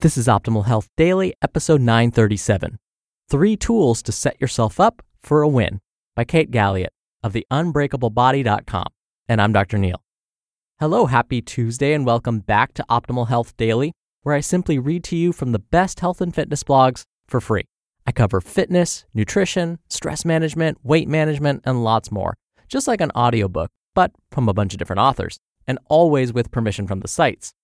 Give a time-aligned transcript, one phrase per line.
[0.00, 2.78] This is Optimal Health Daily, episode 937
[3.28, 5.80] Three Tools to Set Yourself Up for a Win
[6.14, 6.90] by Kate Galliett
[7.22, 8.86] of theunbreakablebody.com.
[9.28, 9.78] And I'm Dr.
[9.78, 10.02] Neal.
[10.78, 15.16] Hello, happy Tuesday, and welcome back to Optimal Health Daily, where I simply read to
[15.16, 17.64] you from the best health and fitness blogs for free.
[18.06, 22.34] I cover fitness, nutrition, stress management, weight management, and lots more,
[22.68, 26.86] just like an audiobook, but from a bunch of different authors, and always with permission
[26.86, 27.54] from the sites.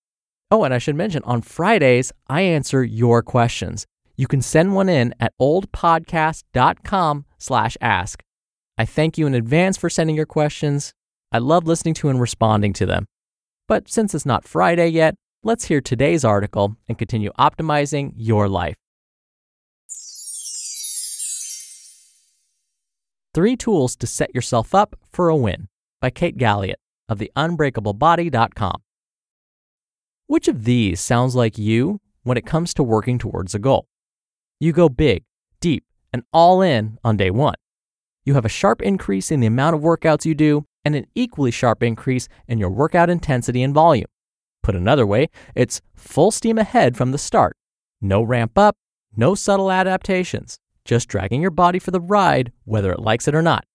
[0.51, 3.87] Oh, and I should mention on Fridays, I answer your questions.
[4.17, 8.21] You can send one in at oldpodcast.com slash ask.
[8.77, 10.91] I thank you in advance for sending your questions.
[11.31, 13.05] I love listening to and responding to them.
[13.67, 18.75] But since it's not Friday yet, let's hear today's article and continue optimizing your life.
[23.33, 25.69] Three Tools to Set Yourself Up for a Win
[26.01, 26.75] by Kate Galliett
[27.07, 28.81] of theunbreakablebody.com.
[30.31, 33.89] Which of these sounds like you when it comes to working towards a goal?
[34.61, 35.25] You go big,
[35.59, 35.83] deep,
[36.13, 37.55] and all in on day one.
[38.23, 41.51] You have a sharp increase in the amount of workouts you do and an equally
[41.51, 44.07] sharp increase in your workout intensity and volume.
[44.63, 47.57] Put another way, it's full steam ahead from the start.
[47.99, 48.77] No ramp up,
[49.17, 53.41] no subtle adaptations, just dragging your body for the ride, whether it likes it or
[53.41, 53.65] not.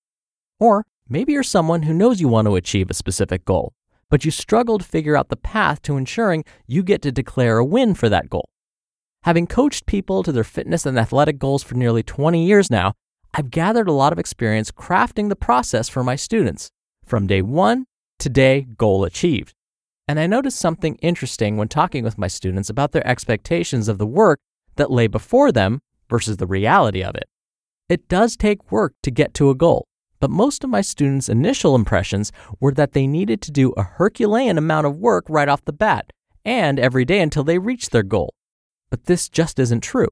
[0.58, 3.74] Or maybe you're someone who knows you want to achieve a specific goal,
[4.10, 7.64] but you struggle to figure out the path to ensuring you get to declare a
[7.64, 8.48] win for that goal.
[9.22, 12.92] Having coached people to their fitness and athletic goals for nearly 20 years now,
[13.34, 16.70] I've gathered a lot of experience crafting the process for my students
[17.04, 17.86] from day one
[18.20, 19.52] to day goal achieved.
[20.08, 24.06] And I noticed something interesting when talking with my students about their expectations of the
[24.06, 24.38] work
[24.76, 27.28] that lay before them versus the reality of it.
[27.88, 29.86] It does take work to get to a goal,
[30.20, 34.58] but most of my students' initial impressions were that they needed to do a Herculean
[34.58, 36.12] amount of work right off the bat
[36.44, 38.34] and every day until they reached their goal.
[38.90, 40.08] But this just isn't true.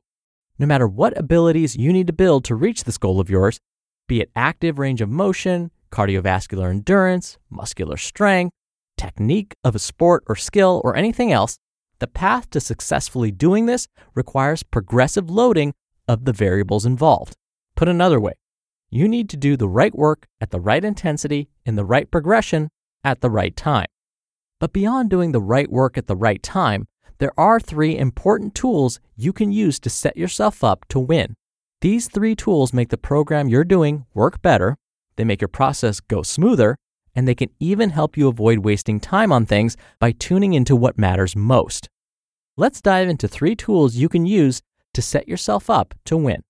[0.58, 3.58] No matter what abilities you need to build to reach this goal of yours,
[4.06, 8.52] be it active range of motion, cardiovascular endurance, muscular strength,
[8.96, 11.58] technique of a sport or skill, or anything else,
[12.00, 15.72] the path to successfully doing this requires progressive loading
[16.06, 17.34] of the variables involved.
[17.76, 18.34] Put another way,
[18.94, 22.68] you need to do the right work at the right intensity in the right progression
[23.02, 23.88] at the right time.
[24.60, 26.86] But beyond doing the right work at the right time,
[27.18, 31.34] there are three important tools you can use to set yourself up to win.
[31.80, 34.76] These three tools make the program you're doing work better,
[35.16, 36.76] they make your process go smoother,
[37.16, 40.98] and they can even help you avoid wasting time on things by tuning into what
[40.98, 41.88] matters most.
[42.56, 44.62] Let's dive into three tools you can use
[44.92, 46.42] to set yourself up to win.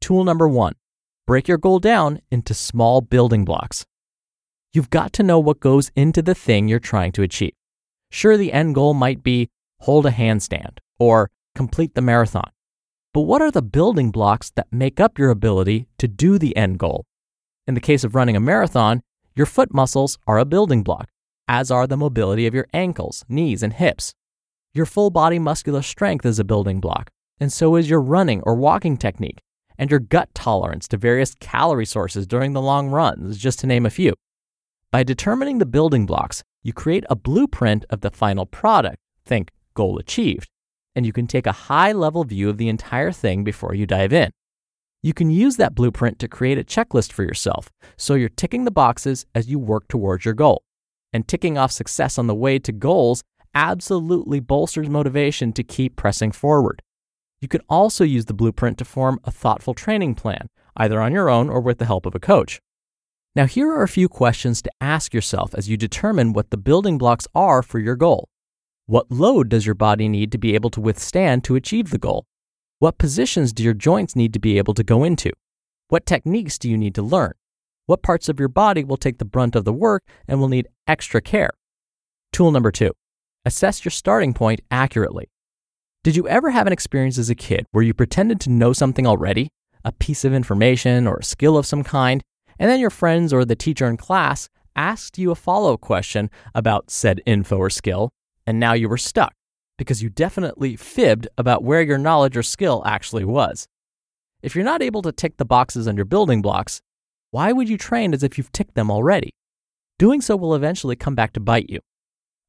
[0.00, 0.74] Tool number one
[1.26, 3.84] break your goal down into small building blocks.
[4.72, 7.54] You've got to know what goes into the thing you're trying to achieve.
[8.10, 9.48] Sure, the end goal might be
[9.80, 12.50] hold a handstand or complete the marathon.
[13.12, 16.78] But what are the building blocks that make up your ability to do the end
[16.78, 17.06] goal?
[17.66, 19.02] In the case of running a marathon,
[19.34, 21.08] your foot muscles are a building block,
[21.48, 24.14] as are the mobility of your ankles, knees, and hips.
[24.74, 28.54] Your full body muscular strength is a building block, and so is your running or
[28.54, 29.40] walking technique,
[29.78, 33.86] and your gut tolerance to various calorie sources during the long runs, just to name
[33.86, 34.14] a few.
[34.90, 39.98] By determining the building blocks, you create a blueprint of the final product, think goal
[39.98, 40.48] achieved,
[40.94, 44.12] and you can take a high level view of the entire thing before you dive
[44.12, 44.30] in.
[45.02, 48.70] You can use that blueprint to create a checklist for yourself so you're ticking the
[48.70, 50.62] boxes as you work towards your goal.
[51.12, 53.22] And ticking off success on the way to goals
[53.54, 56.82] absolutely bolsters motivation to keep pressing forward.
[57.40, 61.28] You can also use the blueprint to form a thoughtful training plan, either on your
[61.28, 62.60] own or with the help of a coach.
[63.34, 66.96] Now, here are a few questions to ask yourself as you determine what the building
[66.96, 68.30] blocks are for your goal.
[68.86, 72.24] What load does your body need to be able to withstand to achieve the goal?
[72.78, 75.32] What positions do your joints need to be able to go into?
[75.88, 77.32] What techniques do you need to learn?
[77.86, 80.68] What parts of your body will take the brunt of the work and will need
[80.86, 81.50] extra care?
[82.32, 82.92] Tool number two
[83.44, 85.28] assess your starting point accurately.
[86.06, 89.08] Did you ever have an experience as a kid where you pretended to know something
[89.08, 89.48] already,
[89.84, 92.22] a piece of information or a skill of some kind,
[92.60, 96.30] and then your friends or the teacher in class asked you a follow up question
[96.54, 98.10] about said info or skill,
[98.46, 99.32] and now you were stuck
[99.78, 103.66] because you definitely fibbed about where your knowledge or skill actually was.
[104.44, 106.80] If you're not able to tick the boxes on your building blocks,
[107.32, 109.30] why would you train as if you've ticked them already?
[109.98, 111.80] Doing so will eventually come back to bite you.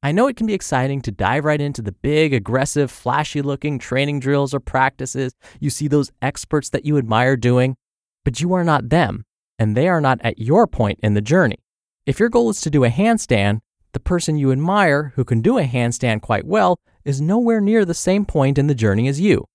[0.00, 3.80] I know it can be exciting to dive right into the big, aggressive, flashy looking
[3.80, 7.76] training drills or practices you see those experts that you admire doing,
[8.24, 9.24] but you are not them
[9.58, 11.58] and they are not at your point in the journey.
[12.06, 13.58] If your goal is to do a handstand,
[13.92, 17.92] the person you admire who can do a handstand quite well is nowhere near the
[17.92, 19.46] same point in the journey as you.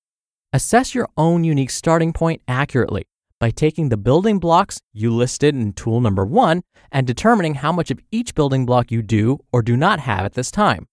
[0.51, 3.05] Assess your own unique starting point accurately
[3.43, 6.61] by taking the building blocks you listed in tool number one
[6.93, 10.31] and determining how much of each building block you do or do not have at
[10.31, 10.87] this time.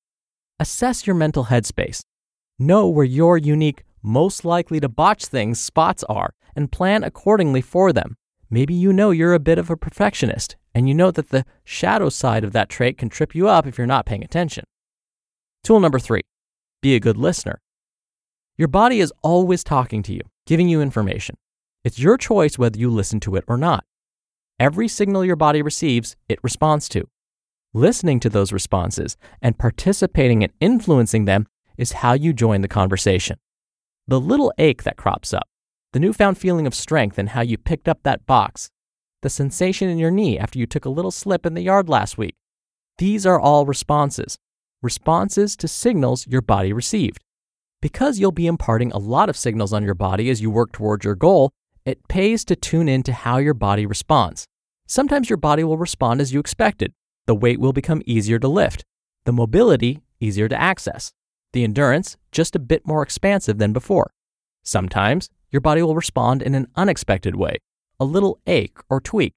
[0.59, 2.01] Assess your mental headspace.
[2.59, 7.93] Know where your unique, most likely to botch things spots are and plan accordingly for
[7.93, 8.17] them.
[8.51, 12.09] Maybe you know you're a bit of a perfectionist, and you know that the shadow
[12.09, 14.65] side of that trait can trip you up if you're not paying attention.
[15.63, 16.23] Tool number three
[16.83, 17.61] be a good listener.
[18.59, 21.37] Your body is always talking to you, giving you information.
[21.83, 23.85] It's your choice whether you listen to it or not.
[24.59, 27.09] Every signal your body receives, it responds to.
[27.73, 31.47] Listening to those responses and participating and influencing them
[31.79, 33.39] is how you join the conversation.
[34.07, 35.49] The little ache that crops up,
[35.93, 38.71] the newfound feeling of strength and how you picked up that box,
[39.23, 42.19] the sensation in your knee after you took a little slip in the yard last
[42.19, 42.35] week.
[42.99, 44.37] These are all responses,
[44.83, 47.25] responses to signals your body received.
[47.81, 51.07] Because you'll be imparting a lot of signals on your body as you work towards
[51.07, 51.51] your goal,
[51.91, 54.47] it pays to tune in to how your body responds.
[54.87, 56.93] Sometimes your body will respond as you expected.
[57.27, 58.85] The weight will become easier to lift,
[59.25, 61.13] the mobility easier to access,
[61.53, 64.11] the endurance just a bit more expansive than before.
[64.63, 67.57] Sometimes your body will respond in an unexpected way
[67.99, 69.35] a little ache or tweak,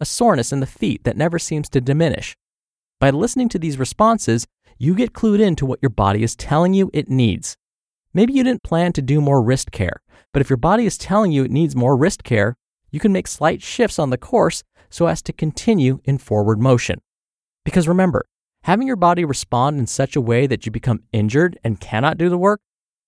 [0.00, 2.34] a soreness in the feet that never seems to diminish.
[2.98, 4.46] By listening to these responses,
[4.78, 7.56] you get clued into what your body is telling you it needs.
[8.16, 10.00] Maybe you didn't plan to do more wrist care,
[10.32, 12.56] but if your body is telling you it needs more wrist care,
[12.90, 17.02] you can make slight shifts on the course so as to continue in forward motion.
[17.62, 18.24] Because remember,
[18.62, 22.30] having your body respond in such a way that you become injured and cannot do
[22.30, 22.62] the work,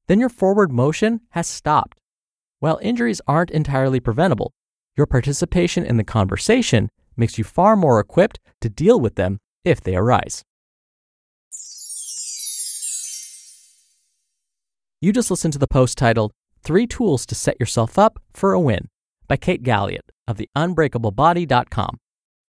[0.08, 1.98] then your forward motion has stopped.
[2.58, 4.52] While injuries aren't entirely preventable,
[4.94, 9.80] your participation in the conversation makes you far more equipped to deal with them if
[9.80, 10.44] they arise.
[15.00, 16.32] You just listened to the post titled
[16.64, 18.88] Three Tools to Set Yourself Up for a Win
[19.28, 22.00] by Kate Galliett of theunbreakablebody.com.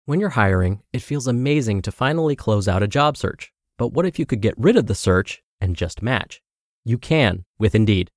[0.05, 3.51] When you're hiring, it feels amazing to finally close out a job search.
[3.77, 6.41] But what if you could get rid of the search and just match?
[6.83, 8.09] You can with Indeed.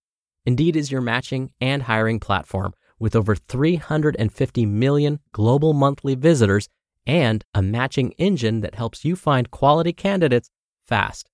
[0.47, 6.71] Indeed is your matching and hiring platform with over 350 million global monthly visitors
[7.07, 10.49] and a matching engine that helps you find quality candidates
[10.87, 11.29] fast.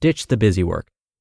[0.00, 0.88] Ditch the busy work.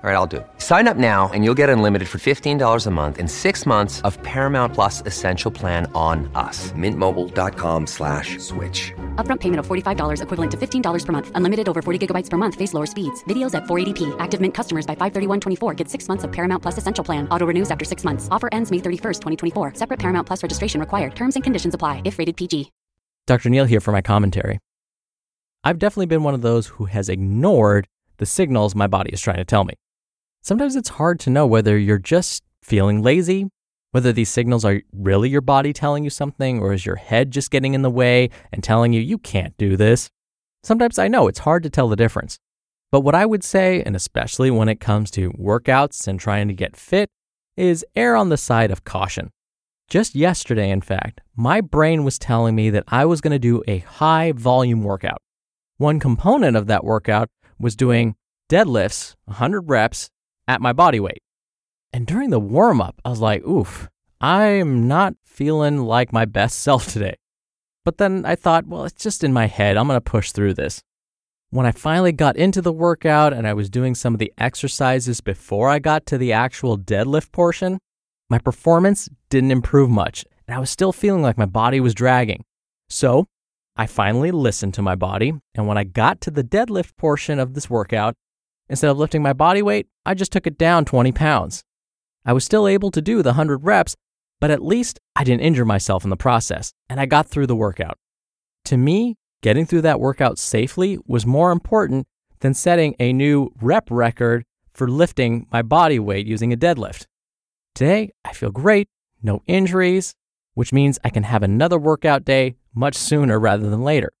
[0.00, 0.46] All right, I'll do it.
[0.58, 4.16] Sign up now and you'll get unlimited for $15 a month and six months of
[4.22, 6.70] Paramount Plus Essential Plan on us.
[6.70, 8.92] Mintmobile.com slash switch.
[9.16, 11.32] Upfront payment of $45 equivalent to $15 per month.
[11.34, 12.54] Unlimited over 40 gigabytes per month.
[12.54, 13.24] Face lower speeds.
[13.24, 14.14] Videos at 480p.
[14.20, 17.28] Active Mint customers by 531.24 get six months of Paramount Plus Essential Plan.
[17.30, 18.28] Auto renews after six months.
[18.30, 19.74] Offer ends May 31st, 2024.
[19.74, 21.16] Separate Paramount Plus registration required.
[21.16, 22.70] Terms and conditions apply if rated PG.
[23.26, 23.50] Dr.
[23.50, 24.60] Neal here for my commentary.
[25.64, 27.88] I've definitely been one of those who has ignored
[28.18, 29.74] the signals my body is trying to tell me.
[30.48, 33.50] Sometimes it's hard to know whether you're just feeling lazy,
[33.90, 37.50] whether these signals are really your body telling you something, or is your head just
[37.50, 40.08] getting in the way and telling you you can't do this.
[40.64, 42.38] Sometimes I know it's hard to tell the difference.
[42.90, 46.54] But what I would say, and especially when it comes to workouts and trying to
[46.54, 47.10] get fit,
[47.58, 49.28] is err on the side of caution.
[49.86, 53.62] Just yesterday, in fact, my brain was telling me that I was going to do
[53.68, 55.20] a high volume workout.
[55.76, 57.28] One component of that workout
[57.58, 58.16] was doing
[58.50, 60.08] deadlifts, 100 reps,
[60.48, 61.22] at my body weight.
[61.92, 63.88] And during the warm up, I was like, oof,
[64.20, 67.14] I'm not feeling like my best self today.
[67.84, 69.76] But then I thought, well, it's just in my head.
[69.76, 70.82] I'm going to push through this.
[71.50, 75.22] When I finally got into the workout and I was doing some of the exercises
[75.22, 77.78] before I got to the actual deadlift portion,
[78.28, 82.44] my performance didn't improve much and I was still feeling like my body was dragging.
[82.90, 83.26] So
[83.76, 85.32] I finally listened to my body.
[85.54, 88.14] And when I got to the deadlift portion of this workout,
[88.68, 91.64] Instead of lifting my body weight, I just took it down 20 pounds.
[92.24, 93.96] I was still able to do the 100 reps,
[94.40, 97.56] but at least I didn't injure myself in the process, and I got through the
[97.56, 97.98] workout.
[98.66, 102.06] To me, getting through that workout safely was more important
[102.40, 104.44] than setting a new rep record
[104.74, 107.06] for lifting my body weight using a deadlift.
[107.74, 108.88] Today, I feel great,
[109.22, 110.14] no injuries,
[110.54, 114.12] which means I can have another workout day much sooner rather than later.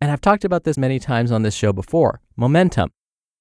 [0.00, 2.90] And I've talked about this many times on this show before momentum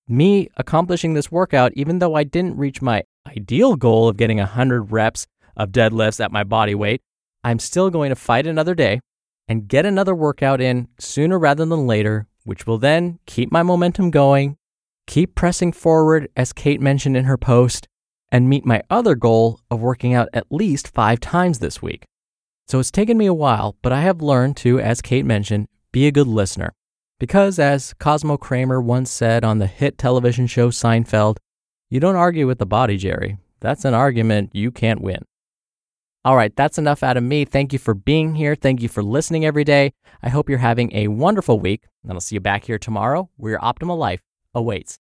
[0.08, 4.92] me accomplishing this workout, even though I didn't reach my ideal goal of getting 100
[4.92, 7.02] reps of deadlifts at my body weight,
[7.44, 9.00] I'm still going to fight another day
[9.48, 14.12] and get another workout in sooner rather than later, which will then keep my momentum
[14.12, 14.58] going,
[15.08, 17.88] keep pressing forward, as Kate mentioned in her post,
[18.32, 22.06] and meet my other goal of working out at least five times this week.
[22.68, 26.08] So it's taken me a while, but I have learned to, as Kate mentioned, be
[26.08, 26.74] a good listener.
[27.24, 31.38] Because, as Cosmo Kramer once said on the hit television show Seinfeld,
[31.90, 33.38] you don't argue with the body, Jerry.
[33.62, 35.24] That's an argument you can't win.
[36.26, 37.46] All right, that's enough out of me.
[37.46, 38.56] Thank you for being here.
[38.56, 39.94] Thank you for listening every day.
[40.22, 43.52] I hope you're having a wonderful week, and I'll see you back here tomorrow where
[43.52, 44.22] your optimal life
[44.54, 45.00] awaits.